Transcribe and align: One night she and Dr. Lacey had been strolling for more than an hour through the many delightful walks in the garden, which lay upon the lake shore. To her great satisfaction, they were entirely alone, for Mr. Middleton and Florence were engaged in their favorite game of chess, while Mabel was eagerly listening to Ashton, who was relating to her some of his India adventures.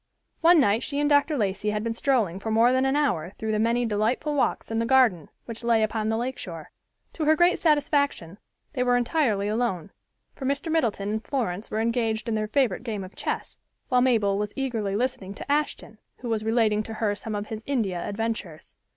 One 0.39 0.59
night 0.59 0.81
she 0.81 0.99
and 0.99 1.07
Dr. 1.07 1.37
Lacey 1.37 1.69
had 1.69 1.83
been 1.83 1.93
strolling 1.93 2.39
for 2.39 2.49
more 2.49 2.71
than 2.71 2.85
an 2.87 2.95
hour 2.95 3.33
through 3.37 3.51
the 3.51 3.59
many 3.59 3.85
delightful 3.85 4.33
walks 4.33 4.71
in 4.71 4.79
the 4.79 4.85
garden, 4.87 5.29
which 5.45 5.63
lay 5.63 5.83
upon 5.83 6.09
the 6.09 6.17
lake 6.17 6.39
shore. 6.39 6.71
To 7.13 7.25
her 7.25 7.35
great 7.35 7.59
satisfaction, 7.59 8.39
they 8.73 8.81
were 8.81 8.97
entirely 8.97 9.47
alone, 9.47 9.91
for 10.33 10.47
Mr. 10.47 10.71
Middleton 10.71 11.11
and 11.11 11.23
Florence 11.23 11.69
were 11.69 11.79
engaged 11.79 12.27
in 12.27 12.33
their 12.33 12.47
favorite 12.47 12.81
game 12.81 13.03
of 13.03 13.15
chess, 13.15 13.59
while 13.89 14.01
Mabel 14.01 14.39
was 14.39 14.53
eagerly 14.55 14.95
listening 14.95 15.35
to 15.35 15.51
Ashton, 15.51 15.99
who 16.17 16.29
was 16.29 16.43
relating 16.43 16.81
to 16.81 16.95
her 16.95 17.13
some 17.13 17.35
of 17.35 17.49
his 17.49 17.61
India 17.67 18.01
adventures. 18.03 18.75